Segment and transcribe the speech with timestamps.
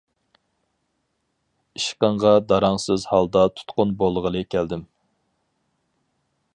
[1.79, 4.87] ئىشقىڭغا داۋراڭسىز ھالدا تۇتقۇن بولغىلى كەلدىم.